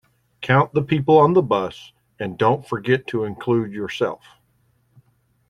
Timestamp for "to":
3.05-3.23